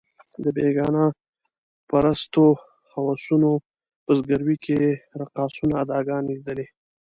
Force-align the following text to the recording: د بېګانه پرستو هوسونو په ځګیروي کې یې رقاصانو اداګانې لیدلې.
د 0.43 0.45
بېګانه 0.55 1.03
پرستو 1.89 2.45
هوسونو 2.93 3.51
په 4.03 4.11
ځګیروي 4.17 4.57
کې 4.65 4.73
یې 4.83 4.91
رقاصانو 5.21 5.79
اداګانې 5.83 6.29
لیدلې. 6.37 6.65